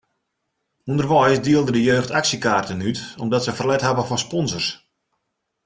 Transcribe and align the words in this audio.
Underweis 0.85 1.39
dielde 1.41 1.71
de 1.71 1.81
jeugd 1.89 2.11
aksjekaarten 2.19 2.81
út 2.89 2.99
omdat 3.21 3.43
se 3.45 3.55
ferlet 3.57 3.85
hawwe 3.85 4.03
fan 4.09 4.23
sponsors. 4.27 4.67